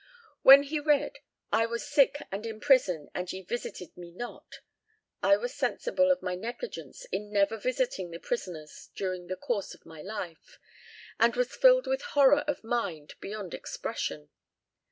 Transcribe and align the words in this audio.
When 0.41 0.63
he 0.63 0.79
read 0.79 1.19
'I 1.53 1.67
was 1.67 1.85
sick 1.87 2.23
and 2.31 2.43
in 2.43 2.59
prison, 2.59 3.11
and 3.13 3.31
ye 3.31 3.43
visited 3.43 3.95
me 3.95 4.11
not,' 4.11 4.61
I 5.21 5.37
was 5.37 5.53
sensible 5.53 6.09
of 6.09 6.23
my 6.23 6.33
negligence 6.33 7.05
in 7.11 7.31
never 7.31 7.55
visiting 7.55 8.09
the 8.09 8.17
prisoners 8.17 8.89
during 8.95 9.27
the 9.27 9.35
course 9.35 9.75
of 9.75 9.85
my 9.85 10.01
life, 10.01 10.57
and 11.19 11.35
was 11.35 11.55
filled 11.55 11.85
with 11.85 12.01
horror 12.01 12.39
of 12.47 12.63
mind 12.63 13.13
beyond 13.21 13.53
expression. 13.53 14.31